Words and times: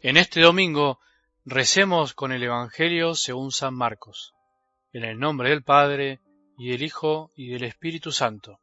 En 0.00 0.16
este 0.16 0.40
domingo 0.40 1.00
recemos 1.44 2.14
con 2.14 2.30
el 2.30 2.44
Evangelio 2.44 3.16
según 3.16 3.50
San 3.50 3.74
Marcos, 3.74 4.32
en 4.92 5.02
el 5.02 5.18
nombre 5.18 5.50
del 5.50 5.64
Padre, 5.64 6.20
y 6.56 6.70
del 6.70 6.84
Hijo, 6.84 7.32
y 7.34 7.48
del 7.48 7.64
Espíritu 7.64 8.12
Santo. 8.12 8.60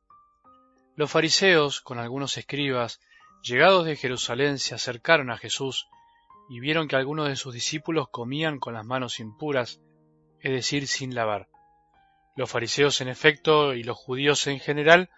Los 0.96 1.12
fariseos, 1.12 1.82
con 1.82 2.00
algunos 2.00 2.38
escribas, 2.38 3.02
llegados 3.44 3.86
de 3.86 3.98
Jerusalén, 3.98 4.60
se 4.60 4.76
acercaron 4.76 5.30
a 5.30 5.38
Jesús 5.38 5.90
y 6.50 6.62
vieron 6.62 6.88
que 6.88 6.96
algunos 6.96 7.28
de 7.28 7.36
sus 7.36 7.54
discípulos 7.54 8.08
comían 8.08 8.58
con 8.58 8.74
las 8.74 8.86
manos 8.86 9.20
impuras, 9.20 9.82
es 10.40 10.54
decir, 10.54 10.88
sin 10.88 11.16
lavar. 11.16 11.50
Los 12.38 12.50
fariseos, 12.50 13.02
en 13.02 13.10
efecto, 13.10 13.74
y 13.74 13.84
los 13.84 13.98
judíos 13.98 14.48
en 14.48 14.62
general, 14.62 15.10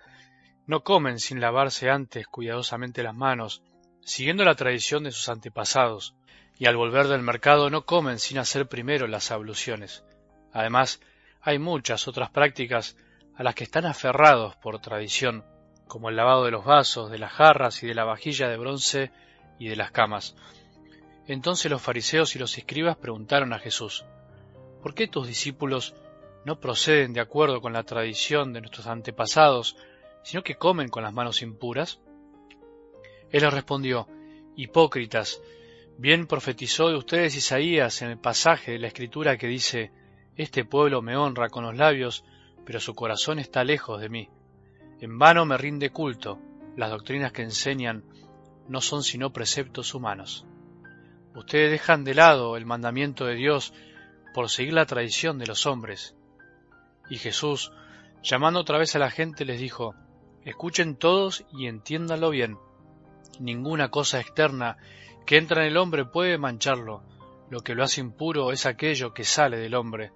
no 0.65 0.83
comen 0.83 1.19
sin 1.19 1.39
lavarse 1.39 1.91
antes 1.91 2.25
cuidadosamente 2.25 3.03
las 3.03 3.13
manos, 3.13 3.61
siguiendo 4.03 4.43
la 4.43 4.55
tradición 4.55 5.03
de 5.03 5.11
sus 5.11 5.29
antepasados, 5.29 6.15
y 6.59 6.65
al 6.65 6.75
volver 6.75 7.07
del 7.07 7.21
mercado 7.21 7.69
no 7.69 7.85
comen 7.85 8.19
sin 8.19 8.39
hacer 8.39 8.67
primero 8.67 9.07
las 9.07 9.31
abluciones. 9.31 10.03
Además, 10.51 10.99
hay 11.41 11.59
muchas 11.59 12.07
otras 12.07 12.29
prácticas 12.31 12.97
a 13.35 13.43
las 13.43 13.53
que 13.53 13.63
están 13.63 13.85
aferrados 13.85 14.55
por 14.57 14.79
tradición, 14.79 15.45
como 15.87 16.09
el 16.09 16.15
lavado 16.15 16.45
de 16.45 16.51
los 16.51 16.65
vasos, 16.65 17.11
de 17.11 17.19
las 17.19 17.31
jarras 17.31 17.83
y 17.83 17.87
de 17.87 17.95
la 17.95 18.03
vajilla 18.03 18.47
de 18.49 18.57
bronce 18.57 19.11
y 19.59 19.67
de 19.67 19.75
las 19.75 19.91
camas. 19.91 20.35
Entonces 21.27 21.69
los 21.69 21.81
fariseos 21.81 22.35
y 22.35 22.39
los 22.39 22.57
escribas 22.57 22.97
preguntaron 22.97 23.53
a 23.53 23.59
Jesús, 23.59 24.05
¿por 24.81 24.95
qué 24.95 25.07
tus 25.07 25.27
discípulos 25.27 25.93
no 26.45 26.59
proceden 26.59 27.13
de 27.13 27.19
acuerdo 27.19 27.61
con 27.61 27.73
la 27.73 27.83
tradición 27.83 28.53
de 28.53 28.61
nuestros 28.61 28.87
antepasados, 28.87 29.75
sino 30.23 30.43
que 30.43 30.55
comen 30.55 30.89
con 30.89 31.03
las 31.03 31.13
manos 31.13 31.41
impuras? 31.41 31.99
Él 33.31 33.41
les 33.43 33.53
respondió, 33.53 34.07
Hipócritas, 34.55 35.41
bien 35.97 36.27
profetizó 36.27 36.89
de 36.89 36.95
ustedes 36.95 37.35
Isaías 37.35 38.01
en 38.01 38.11
el 38.11 38.17
pasaje 38.17 38.71
de 38.71 38.79
la 38.79 38.87
Escritura 38.87 39.37
que 39.37 39.47
dice, 39.47 39.91
Este 40.35 40.63
pueblo 40.63 41.01
me 41.01 41.17
honra 41.17 41.49
con 41.49 41.63
los 41.63 41.75
labios, 41.75 42.23
pero 42.65 42.79
su 42.79 42.95
corazón 42.95 43.39
está 43.39 43.63
lejos 43.63 43.99
de 43.99 44.09
mí. 44.09 44.29
En 44.99 45.19
vano 45.19 45.45
me 45.45 45.57
rinde 45.57 45.89
culto, 45.89 46.39
las 46.75 46.89
doctrinas 46.89 47.31
que 47.31 47.43
enseñan 47.43 48.03
no 48.67 48.81
son 48.81 49.03
sino 49.03 49.31
preceptos 49.33 49.93
humanos. 49.93 50.45
Ustedes 51.35 51.71
dejan 51.71 52.03
de 52.03 52.15
lado 52.15 52.57
el 52.57 52.65
mandamiento 52.65 53.25
de 53.25 53.35
Dios 53.35 53.73
por 54.33 54.49
seguir 54.49 54.73
la 54.73 54.85
tradición 54.85 55.37
de 55.37 55.47
los 55.47 55.65
hombres. 55.65 56.15
Y 57.09 57.17
Jesús, 57.17 57.71
llamando 58.23 58.59
otra 58.59 58.77
vez 58.77 58.95
a 58.95 58.99
la 58.99 59.11
gente, 59.11 59.45
les 59.45 59.59
dijo, 59.59 59.95
Escuchen 60.43 60.95
todos 60.95 61.45
y 61.51 61.67
entiéndanlo 61.67 62.29
bien 62.29 62.57
Ninguna 63.39 63.89
cosa 63.89 64.19
externa 64.19 64.77
que 65.25 65.37
entra 65.37 65.61
en 65.61 65.67
el 65.67 65.77
hombre 65.77 66.05
puede 66.05 66.37
mancharlo. 66.37 67.03
Lo 67.49 67.61
que 67.61 67.75
lo 67.75 67.83
hace 67.83 68.01
impuro 68.01 68.51
es 68.51 68.65
aquello 68.65 69.13
que 69.13 69.23
sale 69.23 69.57
del 69.57 69.75
hombre, 69.75 70.11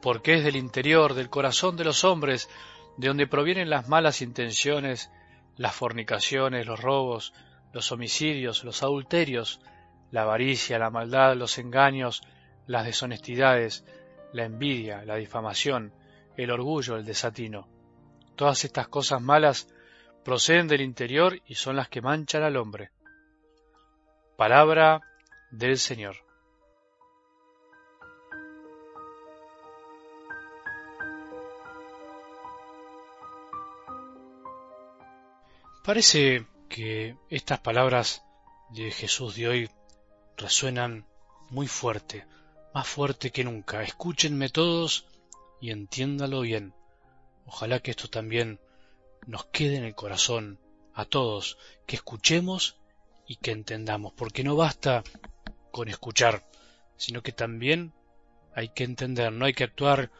porque 0.00 0.34
es 0.34 0.44
del 0.44 0.56
interior, 0.56 1.14
del 1.14 1.30
corazón 1.30 1.76
de 1.76 1.84
los 1.84 2.04
hombres, 2.04 2.48
de 2.96 3.08
donde 3.08 3.26
provienen 3.26 3.70
las 3.70 3.88
malas 3.88 4.22
intenciones, 4.22 5.10
las 5.56 5.74
fornicaciones, 5.74 6.66
los 6.66 6.80
robos, 6.80 7.32
los 7.72 7.90
homicidios, 7.90 8.64
los 8.64 8.82
adulterios, 8.82 9.60
la 10.10 10.22
avaricia, 10.22 10.78
la 10.78 10.90
maldad, 10.90 11.36
los 11.36 11.58
engaños, 11.58 12.22
las 12.66 12.84
deshonestidades, 12.84 13.84
la 14.32 14.44
envidia, 14.44 15.04
la 15.04 15.16
difamación, 15.16 15.92
el 16.36 16.50
orgullo, 16.50 16.96
el 16.96 17.04
desatino. 17.04 17.68
Todas 18.36 18.64
estas 18.64 18.88
cosas 18.88 19.20
malas 19.20 19.73
proceden 20.24 20.66
del 20.66 20.80
interior 20.80 21.40
y 21.46 21.54
son 21.54 21.76
las 21.76 21.88
que 21.88 22.00
manchan 22.00 22.42
al 22.42 22.56
hombre. 22.56 22.90
Palabra 24.36 25.02
del 25.50 25.78
Señor. 25.78 26.16
Parece 35.84 36.46
que 36.70 37.14
estas 37.28 37.60
palabras 37.60 38.24
de 38.70 38.90
Jesús 38.90 39.36
de 39.36 39.48
hoy 39.48 39.70
resuenan 40.38 41.04
muy 41.50 41.66
fuerte, 41.66 42.26
más 42.72 42.88
fuerte 42.88 43.30
que 43.30 43.44
nunca. 43.44 43.82
Escúchenme 43.82 44.48
todos 44.48 45.06
y 45.60 45.70
entiéndalo 45.70 46.40
bien. 46.40 46.72
Ojalá 47.44 47.80
que 47.80 47.90
esto 47.90 48.08
también 48.08 48.58
nos 49.26 49.46
quede 49.46 49.76
en 49.76 49.84
el 49.84 49.94
corazón 49.94 50.58
a 50.94 51.04
todos, 51.04 51.58
que 51.86 51.96
escuchemos 51.96 52.76
y 53.26 53.36
que 53.36 53.50
entendamos, 53.50 54.12
porque 54.12 54.44
no 54.44 54.56
basta 54.56 55.02
con 55.70 55.88
escuchar, 55.88 56.46
sino 56.96 57.22
que 57.22 57.32
también 57.32 57.92
hay 58.54 58.68
que 58.68 58.84
entender, 58.84 59.32
no 59.32 59.46
hay 59.46 59.54
que 59.54 59.64
actuar, 59.64 60.10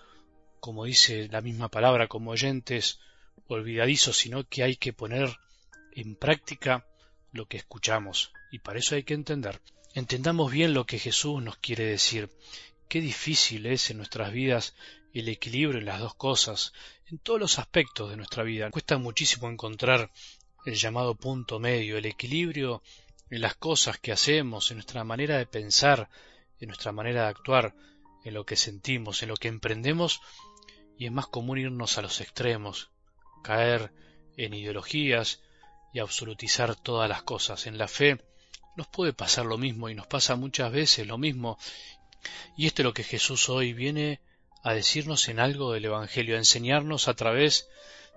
como 0.61 0.85
dice 0.85 1.29
la 1.29 1.41
misma 1.41 1.69
palabra, 1.69 2.09
como 2.09 2.33
oyentes 2.33 2.99
olvidadizos, 3.47 4.17
sino 4.17 4.45
que 4.45 4.63
hay 4.63 4.77
que 4.77 4.93
poner 4.93 5.37
en 5.93 6.17
práctica 6.17 6.87
lo 7.33 7.47
que 7.47 7.57
escuchamos, 7.57 8.33
y 8.51 8.59
para 8.61 8.79
eso 8.79 8.95
hay 8.95 9.05
que 9.05 9.15
entender. 9.15 9.61
Entendamos 9.95 10.51
bien 10.51 10.75
lo 10.75 10.87
que 10.87 10.99
Jesús 10.99 11.41
nos 11.43 11.57
quiere 11.59 11.85
decir. 11.85 12.29
Qué 12.95 13.01
difícil 13.01 13.67
es 13.67 13.91
en 13.91 13.97
nuestras 13.97 14.33
vidas 14.33 14.77
el 15.13 15.29
equilibrio 15.29 15.81
en 15.81 15.85
las 15.85 15.99
dos 15.99 16.15
cosas, 16.15 16.73
en 17.07 17.19
todos 17.19 17.41
los 17.41 17.59
aspectos 17.59 18.09
de 18.09 18.17
nuestra 18.17 18.45
vida. 18.45 18.71
Cuesta 18.71 18.99
muchísimo 18.99 19.51
encontrar 19.51 20.13
el 20.65 20.77
llamado 20.77 21.17
punto 21.17 21.59
medio, 21.59 21.99
el 21.99 22.07
equilibrio 22.07 22.85
en 23.31 23.41
las 23.41 23.57
cosas 23.57 23.99
que 23.99 24.13
hacemos, 24.13 24.71
en 24.71 24.77
nuestra 24.77 25.03
manera 25.03 25.39
de 25.39 25.47
pensar, 25.47 26.09
en 26.61 26.69
nuestra 26.69 26.93
manera 26.93 27.23
de 27.23 27.31
actuar, 27.31 27.75
en 28.25 28.33
lo 28.33 28.47
que 28.47 28.55
sentimos, 28.55 29.25
en 29.25 29.31
lo 29.31 29.37
que 29.39 29.49
emprendemos, 29.49 30.21
y 30.97 31.07
es 31.07 31.11
más 31.11 31.27
común 31.27 31.59
irnos 31.59 31.99
a 31.99 32.03
los 32.03 32.21
extremos, 32.21 32.93
caer 33.43 33.93
en 34.37 34.55
ideologías 34.55 35.43
y 35.93 35.99
absolutizar 35.99 36.77
todas 36.77 37.09
las 37.09 37.25
cosas. 37.25 37.67
En 37.67 37.77
la 37.77 37.89
fe 37.89 38.21
nos 38.77 38.87
puede 38.87 39.13
pasar 39.13 39.47
lo 39.47 39.59
mismo 39.59 39.89
y 39.89 39.97
nos 39.97 40.07
pasa 40.07 40.37
muchas 40.37 40.71
veces 40.71 41.09
lo 41.09 41.19
mismo. 41.19 41.59
Y 42.57 42.67
esto 42.67 42.83
es 42.83 42.85
lo 42.85 42.95
que 42.95 43.05
Jesús 43.05 43.49
hoy 43.49 43.73
viene 43.73 44.21
a 44.63 44.73
decirnos 44.73 45.29
en 45.29 45.41
algo 45.41 45.73
del 45.73 45.85
Evangelio, 45.85 46.37
a 46.37 46.39
enseñarnos 46.39 47.09
a 47.09 47.15
través 47.15 47.69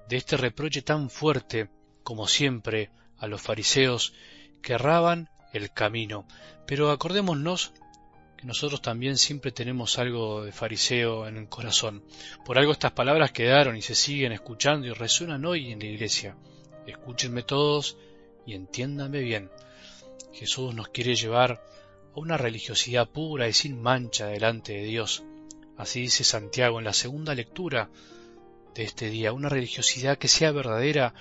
de 0.07 0.17
este 0.17 0.37
reproche 0.37 0.81
tan 0.81 1.09
fuerte 1.09 1.69
como 2.03 2.27
siempre 2.27 2.89
a 3.17 3.27
los 3.27 3.41
fariseos 3.41 4.13
que 4.61 4.73
erraban 4.73 5.29
el 5.53 5.71
camino. 5.73 6.25
Pero 6.65 6.91
acordémonos 6.91 7.73
que 8.37 8.45
nosotros 8.45 8.81
también 8.81 9.17
siempre 9.17 9.51
tenemos 9.51 9.97
algo 9.97 10.43
de 10.45 10.51
fariseo 10.51 11.27
en 11.27 11.37
el 11.37 11.49
corazón. 11.49 12.03
Por 12.45 12.57
algo 12.57 12.71
estas 12.71 12.91
palabras 12.91 13.31
quedaron 13.31 13.75
y 13.75 13.81
se 13.81 13.95
siguen 13.95 14.31
escuchando 14.31 14.87
y 14.87 14.93
resuenan 14.93 15.43
hoy 15.45 15.71
en 15.71 15.79
la 15.79 15.85
iglesia. 15.85 16.37
Escúchenme 16.85 17.43
todos 17.43 17.97
y 18.45 18.53
entiéndanme 18.53 19.19
bien. 19.19 19.49
Jesús 20.31 20.73
nos 20.73 20.89
quiere 20.89 21.15
llevar 21.15 21.61
una 22.19 22.37
religiosidad 22.37 23.09
pura 23.09 23.47
y 23.47 23.53
sin 23.53 23.81
mancha 23.81 24.27
delante 24.27 24.73
de 24.73 24.83
Dios, 24.83 25.23
Así 25.77 26.01
dice 26.01 26.23
Santiago 26.23 26.79
en 26.79 26.85
la 26.85 26.93
segunda 26.93 27.35
lectura 27.35 27.91
de 28.73 28.83
este 28.83 29.11
día, 29.11 29.31
una 29.31 29.47
religiosidad 29.47 30.17
que 30.17 30.27
sea 30.27 30.51
verdadera 30.51 31.13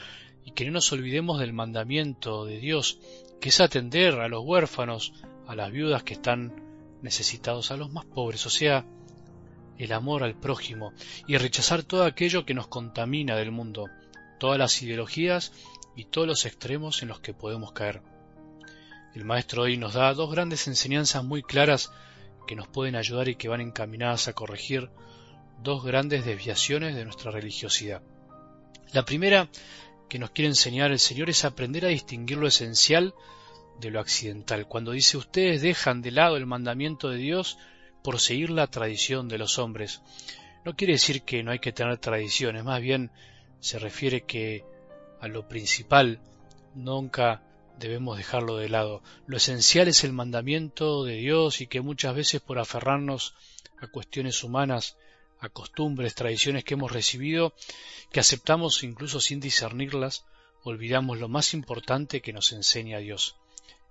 y 0.46 0.52
que 0.52 0.64
no 0.64 0.72
nos 0.72 0.90
olvidemos 0.92 1.38
del 1.38 1.52
mandamiento 1.52 2.46
de 2.46 2.58
Dios, 2.58 2.98
que 3.38 3.50
es 3.50 3.60
atender 3.60 4.14
a 4.14 4.28
los 4.28 4.42
huérfanos, 4.44 5.12
a 5.46 5.54
las 5.54 5.70
viudas 5.70 6.04
que 6.04 6.14
están 6.14 6.54
necesitados, 7.02 7.70
a 7.70 7.76
los 7.76 7.92
más 7.92 8.06
pobres, 8.06 8.46
o 8.46 8.50
sea, 8.50 8.86
el 9.76 9.92
amor 9.92 10.24
al 10.24 10.40
prójimo 10.40 10.94
y 11.26 11.36
rechazar 11.36 11.82
todo 11.82 12.04
aquello 12.04 12.46
que 12.46 12.54
nos 12.54 12.68
contamina 12.68 13.36
del 13.36 13.52
mundo, 13.52 13.90
todas 14.40 14.58
las 14.58 14.82
ideologías 14.82 15.52
y 15.94 16.04
todos 16.04 16.26
los 16.26 16.46
extremos 16.46 17.02
en 17.02 17.08
los 17.08 17.20
que 17.20 17.34
podemos 17.34 17.72
caer. 17.72 18.00
El 19.16 19.24
Maestro 19.24 19.62
hoy 19.62 19.78
nos 19.78 19.94
da 19.94 20.12
dos 20.12 20.30
grandes 20.30 20.66
enseñanzas 20.66 21.24
muy 21.24 21.42
claras 21.42 21.90
que 22.46 22.54
nos 22.54 22.68
pueden 22.68 22.96
ayudar 22.96 23.30
y 23.30 23.36
que 23.36 23.48
van 23.48 23.62
encaminadas 23.62 24.28
a 24.28 24.34
corregir 24.34 24.90
dos 25.62 25.82
grandes 25.82 26.26
desviaciones 26.26 26.94
de 26.94 27.04
nuestra 27.06 27.30
religiosidad. 27.30 28.02
La 28.92 29.06
primera 29.06 29.48
que 30.10 30.18
nos 30.18 30.32
quiere 30.32 30.50
enseñar 30.50 30.90
el 30.90 30.98
Señor 30.98 31.30
es 31.30 31.46
aprender 31.46 31.86
a 31.86 31.88
distinguir 31.88 32.36
lo 32.36 32.46
esencial 32.46 33.14
de 33.80 33.90
lo 33.90 34.00
accidental. 34.00 34.68
Cuando 34.68 34.92
dice 34.92 35.16
ustedes 35.16 35.62
dejan 35.62 36.02
de 36.02 36.10
lado 36.10 36.36
el 36.36 36.44
mandamiento 36.44 37.08
de 37.08 37.16
Dios 37.16 37.56
por 38.04 38.20
seguir 38.20 38.50
la 38.50 38.66
tradición 38.66 39.28
de 39.28 39.38
los 39.38 39.58
hombres, 39.58 40.02
no 40.66 40.76
quiere 40.76 40.92
decir 40.92 41.22
que 41.22 41.42
no 41.42 41.52
hay 41.52 41.58
que 41.58 41.72
tener 41.72 41.96
tradiciones, 41.96 42.64
más 42.64 42.82
bien 42.82 43.10
se 43.60 43.78
refiere 43.78 44.24
que 44.24 44.62
a 45.22 45.26
lo 45.26 45.48
principal 45.48 46.20
nunca 46.74 47.40
debemos 47.78 48.16
dejarlo 48.16 48.56
de 48.56 48.68
lado. 48.68 49.02
Lo 49.26 49.36
esencial 49.36 49.88
es 49.88 50.04
el 50.04 50.12
mandamiento 50.12 51.04
de 51.04 51.16
Dios 51.16 51.60
y 51.60 51.66
que 51.66 51.80
muchas 51.80 52.14
veces 52.14 52.40
por 52.40 52.58
aferrarnos 52.58 53.34
a 53.80 53.86
cuestiones 53.86 54.42
humanas, 54.42 54.96
a 55.40 55.48
costumbres, 55.48 56.14
tradiciones 56.14 56.64
que 56.64 56.74
hemos 56.74 56.92
recibido, 56.92 57.54
que 58.10 58.20
aceptamos 58.20 58.82
incluso 58.82 59.20
sin 59.20 59.40
discernirlas, 59.40 60.24
olvidamos 60.62 61.18
lo 61.18 61.28
más 61.28 61.54
importante 61.54 62.20
que 62.20 62.32
nos 62.32 62.52
enseña 62.52 62.98
Dios. 62.98 63.36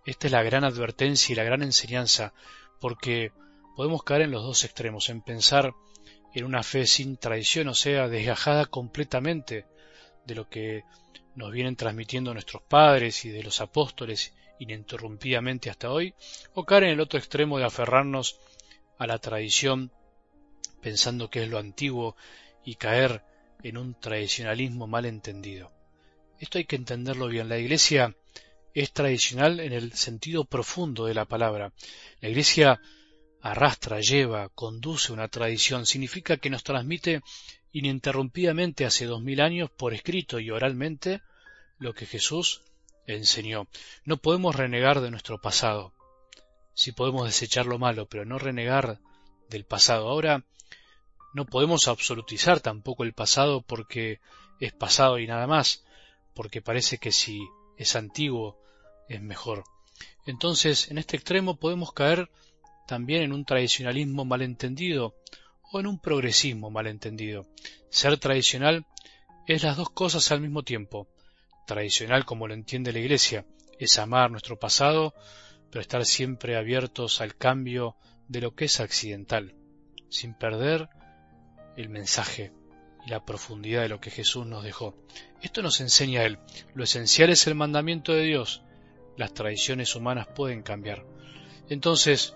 Esta 0.06 0.28
es 0.28 0.32
la 0.32 0.44
gran 0.44 0.64
advertencia 0.64 1.34
y 1.34 1.36
la 1.36 1.44
gran 1.44 1.64
enseñanza, 1.64 2.34
porque 2.80 3.32
podemos 3.76 4.04
caer 4.04 4.24
en 4.24 4.32
los 4.32 4.44
dos 4.44 4.64
extremos, 4.64 5.10
en 5.10 5.22
pensar 5.22 5.74
en 6.34 6.44
una 6.44 6.64
fe 6.64 6.86
sin 6.86 7.18
tradición, 7.18 7.70
o 7.70 7.74
sea, 7.74 8.10
desgajada 8.10 8.66
completamente 8.66 9.66
de 10.26 10.36
lo 10.36 10.50
que 10.50 10.84
nos 11.36 11.52
vienen 11.52 11.76
transmitiendo 11.76 12.34
nuestros 12.34 12.62
padres 12.64 13.26
y 13.26 13.30
de 13.30 13.44
los 13.44 13.62
apóstoles 13.62 14.34
ininterrumpidamente 14.60 15.70
hasta 15.70 15.92
hoy, 15.92 16.14
o 16.54 16.66
caer 16.66 16.86
en 16.86 16.90
el 16.92 17.02
otro 17.02 17.20
extremo 17.20 17.58
de 17.58 17.66
aferrarnos 17.66 18.40
a 18.98 19.08
la 19.08 19.20
tradición 19.20 19.92
pensando 20.82 21.30
que 21.30 21.44
es 21.44 21.50
lo 21.50 21.58
antiguo 21.58 22.16
y 22.64 22.76
caer 22.76 23.24
en 23.64 23.78
un 23.78 24.00
tradicionalismo 24.00 24.88
mal 24.88 25.06
entendido. 25.06 25.72
Esto 26.40 26.58
hay 26.58 26.66
que 26.66 26.76
entenderlo 26.76 27.28
bien. 27.28 27.50
La 27.50 27.58
Iglesia 27.58 28.16
es 28.74 28.92
tradicional 28.92 29.60
en 29.60 29.74
el 29.74 29.94
sentido 29.94 30.46
profundo 30.46 31.06
de 31.06 31.14
la 31.14 31.26
palabra. 31.26 31.74
La 32.22 32.30
Iglesia 32.30 32.80
arrastra, 33.46 34.00
lleva, 34.00 34.50
conduce 34.50 35.14
una 35.14 35.28
tradición, 35.28 35.86
significa 35.86 36.38
que 36.38 36.50
nos 36.50 36.64
transmite 36.64 37.22
ininterrumpidamente 37.72 38.86
hace 38.86 39.06
dos 39.06 39.22
mil 39.22 39.40
años 39.40 39.70
por 39.70 39.94
escrito 39.94 40.40
y 40.40 40.50
oralmente 40.50 41.22
lo 41.78 41.94
que 41.94 42.08
Jesús 42.08 42.64
enseñó. 43.06 43.68
No 44.04 44.18
podemos 44.18 44.56
renegar 44.56 45.00
de 45.00 45.12
nuestro 45.12 45.40
pasado. 45.40 45.94
Sí 46.74 46.92
podemos 46.92 47.26
desechar 47.26 47.68
lo 47.68 47.78
malo, 47.78 48.08
pero 48.08 48.26
no 48.26 48.40
renegar 48.40 49.00
del 49.48 49.64
pasado. 49.64 50.10
Ahora, 50.10 50.44
no 51.36 51.46
podemos 51.46 51.88
absolutizar 51.88 52.62
tampoco 52.62 53.04
el 53.04 53.14
pasado 53.14 53.62
porque 53.62 54.22
es 54.60 54.74
pasado 54.74 55.20
y 55.20 55.28
nada 55.28 55.46
más, 55.46 55.86
porque 56.34 56.64
parece 56.64 56.98
que 56.98 57.12
si 57.12 57.48
es 57.78 57.96
antiguo 57.96 58.58
es 59.08 59.22
mejor. 59.22 59.66
Entonces, 60.26 60.90
en 60.90 60.98
este 60.98 61.16
extremo 61.16 61.58
podemos 61.58 61.94
caer 61.94 62.32
también 62.86 63.24
en 63.24 63.34
un 63.34 63.46
tradicionalismo 63.46 64.26
malentendido 64.26 65.16
o 65.72 65.80
en 65.80 65.88
un 65.88 66.00
progresismo 66.00 66.70
malentendido. 66.70 67.48
Ser 67.90 68.18
tradicional 68.18 68.86
es 69.48 69.64
las 69.64 69.78
dos 69.78 69.90
cosas 69.90 70.32
al 70.32 70.42
mismo 70.42 70.64
tiempo. 70.64 71.08
Tradicional, 71.68 72.26
como 72.26 72.48
lo 72.48 72.54
entiende 72.54 72.94
la 72.94 73.00
Iglesia, 73.00 73.46
es 73.80 73.98
amar 73.98 74.32
nuestro 74.32 74.58
pasado, 74.58 75.14
pero 75.70 75.82
estar 75.82 76.06
siempre 76.06 76.56
abiertos 76.56 77.22
al 77.22 77.36
cambio 77.36 77.96
de 78.28 78.42
lo 78.42 78.56
que 78.56 78.66
es 78.66 78.80
accidental, 78.80 79.56
sin 80.10 80.34
perder 80.34 80.90
el 81.76 81.90
mensaje 81.90 82.54
y 83.06 83.10
la 83.10 83.26
profundidad 83.26 83.82
de 83.82 83.90
lo 83.90 84.00
que 84.00 84.12
Jesús 84.12 84.46
nos 84.46 84.64
dejó. 84.64 84.96
Esto 85.42 85.62
nos 85.62 85.82
enseña 85.82 86.24
Él. 86.24 86.40
Lo 86.74 86.84
esencial 86.84 87.30
es 87.30 87.46
el 87.48 87.56
mandamiento 87.56 88.14
de 88.14 88.24
Dios. 88.24 88.64
Las 89.18 89.34
tradiciones 89.34 89.96
humanas 89.96 90.28
pueden 90.28 90.64
cambiar. 90.64 91.06
Entonces, 91.70 92.36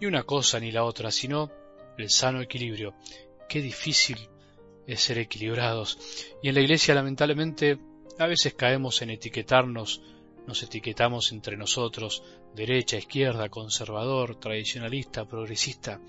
ni 0.00 0.06
una 0.06 0.22
cosa 0.22 0.60
ni 0.60 0.72
la 0.72 0.84
otra, 0.84 1.10
sino 1.10 1.50
el 1.98 2.10
sano 2.10 2.40
equilibrio. 2.40 2.94
Qué 3.48 3.60
difícil 3.60 4.18
es 4.86 5.00
ser 5.00 5.18
equilibrados. 5.18 5.98
Y 6.42 6.48
en 6.48 6.54
la 6.54 6.60
Iglesia, 6.60 6.94
lamentablemente, 6.94 7.78
a 8.18 8.26
veces 8.26 8.54
caemos 8.54 9.02
en 9.02 9.10
etiquetarnos, 9.10 10.02
nos 10.46 10.62
etiquetamos 10.62 11.32
entre 11.32 11.56
nosotros, 11.56 12.22
derecha, 12.54 12.96
izquierda, 12.96 13.48
conservador, 13.48 14.36
tradicionalista, 14.36 15.24
progresista. 15.24 16.00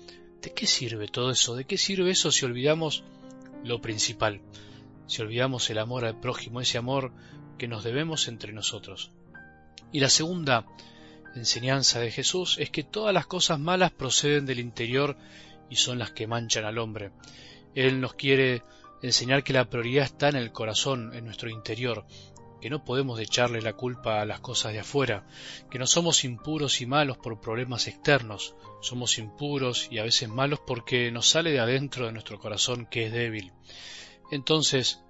¿De 0.42 0.52
qué 0.52 0.66
sirve 0.66 1.08
todo 1.08 1.30
eso? 1.30 1.56
¿De 1.56 1.64
qué 1.64 1.78
sirve 1.78 2.10
eso 2.10 2.30
si 2.30 2.44
olvidamos 2.44 3.02
lo 3.64 3.80
principal? 3.80 4.42
Si 5.06 5.22
olvidamos 5.22 5.70
el 5.70 5.78
amor 5.78 6.04
al 6.04 6.20
prójimo, 6.20 6.60
ese 6.60 6.78
amor 6.78 7.12
que 7.58 7.68
nos 7.68 7.82
debemos 7.82 8.28
entre 8.28 8.52
nosotros. 8.52 9.12
Y 9.92 10.00
la 10.00 10.10
segunda 10.10 10.66
enseñanza 11.40 12.00
de 12.00 12.10
Jesús 12.10 12.56
es 12.58 12.70
que 12.70 12.82
todas 12.82 13.14
las 13.14 13.26
cosas 13.26 13.58
malas 13.58 13.92
proceden 13.92 14.46
del 14.46 14.60
interior 14.60 15.16
y 15.70 15.76
son 15.76 15.98
las 15.98 16.10
que 16.12 16.26
manchan 16.26 16.64
al 16.64 16.78
hombre. 16.78 17.12
Él 17.74 18.00
nos 18.00 18.14
quiere 18.14 18.62
enseñar 19.02 19.44
que 19.44 19.52
la 19.52 19.68
prioridad 19.68 20.04
está 20.04 20.28
en 20.28 20.36
el 20.36 20.52
corazón, 20.52 21.14
en 21.14 21.24
nuestro 21.24 21.50
interior, 21.50 22.06
que 22.60 22.70
no 22.70 22.84
podemos 22.84 23.20
echarle 23.20 23.60
la 23.60 23.74
culpa 23.74 24.20
a 24.20 24.24
las 24.24 24.40
cosas 24.40 24.72
de 24.72 24.80
afuera, 24.80 25.26
que 25.70 25.78
no 25.78 25.86
somos 25.86 26.24
impuros 26.24 26.80
y 26.80 26.86
malos 26.86 27.18
por 27.18 27.40
problemas 27.40 27.86
externos, 27.86 28.54
somos 28.80 29.18
impuros 29.18 29.88
y 29.90 29.98
a 29.98 30.04
veces 30.04 30.28
malos 30.28 30.60
porque 30.66 31.10
nos 31.10 31.28
sale 31.28 31.50
de 31.50 31.60
adentro 31.60 32.06
de 32.06 32.12
nuestro 32.12 32.38
corazón 32.38 32.86
que 32.86 33.06
es 33.06 33.12
débil. 33.12 33.52
Entonces, 34.30 35.00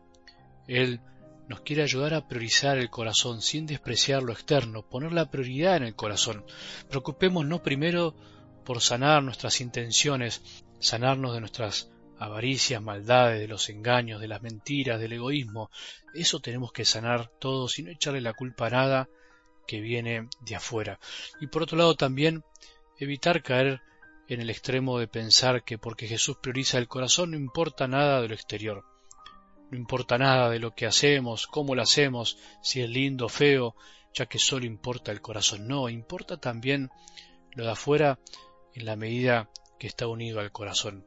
Él 0.66 1.00
nos 1.48 1.60
quiere 1.60 1.82
ayudar 1.82 2.14
a 2.14 2.26
priorizar 2.26 2.78
el 2.78 2.90
corazón 2.90 3.40
sin 3.40 3.66
despreciar 3.66 4.22
lo 4.22 4.32
externo, 4.32 4.88
poner 4.88 5.12
la 5.12 5.30
prioridad 5.30 5.76
en 5.76 5.84
el 5.84 5.94
corazón. 5.94 6.44
Preocupémonos 6.88 7.60
primero 7.60 8.16
por 8.64 8.80
sanar 8.80 9.22
nuestras 9.22 9.60
intenciones, 9.60 10.42
sanarnos 10.80 11.34
de 11.34 11.40
nuestras 11.40 11.90
avaricias, 12.18 12.82
maldades, 12.82 13.40
de 13.40 13.48
los 13.48 13.68
engaños, 13.68 14.20
de 14.20 14.28
las 14.28 14.42
mentiras, 14.42 14.98
del 15.00 15.12
egoísmo. 15.12 15.70
Eso 16.14 16.40
tenemos 16.40 16.72
que 16.72 16.84
sanar 16.84 17.30
todos 17.38 17.78
y 17.78 17.82
no 17.82 17.90
echarle 17.90 18.20
la 18.20 18.32
culpa 18.32 18.66
a 18.66 18.70
nada 18.70 19.08
que 19.66 19.80
viene 19.80 20.28
de 20.40 20.56
afuera. 20.56 20.98
Y 21.40 21.46
por 21.48 21.62
otro 21.62 21.78
lado 21.78 21.94
también 21.94 22.42
evitar 22.98 23.42
caer 23.42 23.82
en 24.28 24.40
el 24.40 24.50
extremo 24.50 24.98
de 24.98 25.08
pensar 25.08 25.62
que 25.62 25.78
porque 25.78 26.08
Jesús 26.08 26.38
prioriza 26.42 26.78
el 26.78 26.88
corazón 26.88 27.32
no 27.32 27.36
importa 27.36 27.86
nada 27.86 28.20
de 28.20 28.28
lo 28.28 28.34
exterior. 28.34 28.84
No 29.70 29.76
importa 29.76 30.18
nada 30.18 30.48
de 30.50 30.58
lo 30.58 30.74
que 30.74 30.86
hacemos, 30.86 31.46
cómo 31.46 31.74
lo 31.74 31.82
hacemos, 31.82 32.38
si 32.62 32.80
es 32.80 32.88
lindo 32.88 33.26
o 33.26 33.28
feo, 33.28 33.74
ya 34.14 34.26
que 34.26 34.38
solo 34.38 34.64
importa 34.64 35.12
el 35.12 35.20
corazón. 35.20 35.66
No, 35.66 35.88
importa 35.88 36.38
también 36.38 36.90
lo 37.52 37.64
de 37.64 37.72
afuera 37.72 38.18
en 38.74 38.86
la 38.86 38.96
medida 38.96 39.50
que 39.78 39.86
está 39.86 40.06
unido 40.06 40.40
al 40.40 40.52
corazón. 40.52 41.06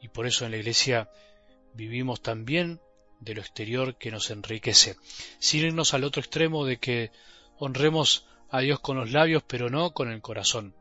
Y 0.00 0.08
por 0.08 0.26
eso 0.26 0.44
en 0.44 0.52
la 0.52 0.58
Iglesia 0.58 1.10
vivimos 1.74 2.22
también 2.22 2.80
de 3.20 3.34
lo 3.34 3.40
exterior 3.40 3.96
que 3.96 4.10
nos 4.10 4.30
enriquece, 4.30 4.96
sin 5.38 5.64
irnos 5.64 5.94
al 5.94 6.04
otro 6.04 6.20
extremo 6.20 6.64
de 6.64 6.78
que 6.78 7.10
honremos 7.58 8.26
a 8.50 8.60
Dios 8.60 8.80
con 8.80 8.96
los 8.96 9.10
labios 9.10 9.42
pero 9.46 9.70
no 9.70 9.92
con 9.92 10.10
el 10.10 10.20
corazón, 10.20 10.74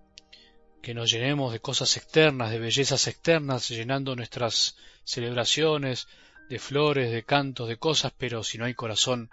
que 0.82 0.94
nos 0.94 1.12
llenemos 1.12 1.52
de 1.52 1.60
cosas 1.60 1.98
externas, 1.98 2.52
de 2.52 2.60
bellezas 2.60 3.08
externas, 3.08 3.70
llenando 3.70 4.16
nuestras 4.16 4.78
celebraciones, 5.04 6.08
de 6.50 6.60
flores, 6.60 7.12
de 7.12 7.24
cantos, 7.24 7.68
de 7.68 7.78
cosas, 7.78 8.14
pero 8.18 8.44
si 8.44 8.58
no 8.58 8.66
hay 8.66 8.74
corazón, 8.74 9.30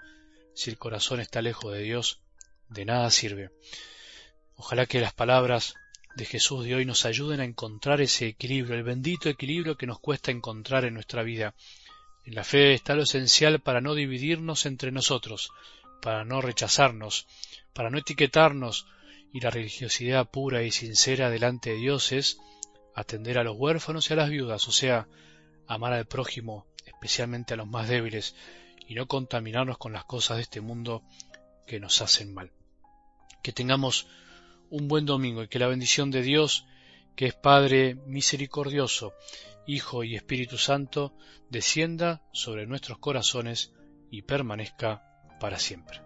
si 0.55 0.71
el 0.71 0.79
corazón 0.79 1.21
está 1.21 1.43
lejos 1.43 1.73
de 1.73 1.83
Dios, 1.83 2.21
de 2.69 2.85
nada 2.85 3.11
sirve. 3.11 3.51
Ojalá 4.57 4.87
que 4.87 5.01
las 5.01 5.13
palabras 5.13 5.75
de 6.17 6.25
Jesús 6.25 6.65
de 6.65 6.75
hoy 6.75 6.85
nos 6.85 7.05
ayuden 7.05 7.41
a 7.41 7.45
encontrar 7.45 8.01
ese 8.01 8.27
equilibrio, 8.27 8.77
el 8.77 8.83
bendito 8.83 9.29
equilibrio 9.29 9.77
que 9.77 9.87
nos 9.87 9.99
cuesta 9.99 10.31
encontrar 10.31 10.85
en 10.85 10.95
nuestra 10.95 11.23
vida. 11.23 11.55
En 12.25 12.35
la 12.35 12.45
fe 12.45 12.73
está 12.73 12.95
lo 12.95 13.03
esencial 13.03 13.61
para 13.61 13.81
no 13.81 13.95
dividirnos 13.95 14.67
entre 14.67 14.93
nosotros, 14.93 15.51
para 16.01 16.25
no 16.25 16.41
rechazarnos, 16.41 17.27
para 17.73 17.91
no 17.91 17.99
etiquetarnos, 17.99 18.87
y 19.33 19.41
la 19.41 19.51
religiosidad 19.51 20.31
pura 20.31 20.63
y 20.63 20.71
sincera 20.71 21.29
delante 21.29 21.71
de 21.71 21.77
Dios 21.77 22.13
es 22.13 22.39
atender 22.95 23.39
a 23.39 23.45
los 23.45 23.57
huérfanos 23.57 24.09
y 24.09 24.13
a 24.13 24.17
las 24.17 24.31
viudas, 24.31 24.69
o 24.69 24.73
sea, 24.73 25.09
amar 25.67 25.93
al 25.93 26.07
prójimo 26.07 26.67
especialmente 27.05 27.53
a 27.53 27.59
los 27.59 27.67
más 27.67 27.87
débiles, 27.87 28.35
y 28.89 28.95
no 28.95 29.07
contaminarnos 29.07 29.77
con 29.77 29.93
las 29.93 30.07
cosas 30.07 30.39
de 30.39 30.45
este 30.45 30.63
mundo 30.63 31.03
que 31.67 31.79
nos 31.79 32.01
hacen 32.01 32.33
mal. 32.33 32.51
Que 33.43 33.53
tengamos 33.53 34.07
un 34.71 34.89
buen 34.89 35.05
domingo 35.05 35.43
y 35.43 35.49
que 35.49 35.59
la 35.59 35.67
bendición 35.67 36.11
de 36.11 36.23
Dios, 36.23 36.65
que 37.15 37.27
es 37.27 37.35
Padre 37.35 37.97
misericordioso, 38.07 39.13
Hijo 39.67 40.03
y 40.03 40.17
Espíritu 40.17 40.57
Santo, 40.57 41.15
descienda 41.51 42.23
sobre 42.33 42.67
nuestros 42.67 42.97
corazones 42.97 43.75
y 44.11 44.23
permanezca 44.23 45.03
para 45.41 45.59
siempre. 45.59 46.01